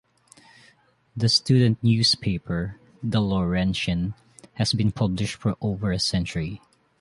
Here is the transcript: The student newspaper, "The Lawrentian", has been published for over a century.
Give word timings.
The 1.15 1.29
student 1.29 1.77
newspaper, 1.83 2.79
"The 3.03 3.21
Lawrentian", 3.21 4.15
has 4.55 4.73
been 4.73 4.91
published 4.91 5.35
for 5.35 5.55
over 5.61 5.91
a 5.91 5.99
century. 5.99 6.59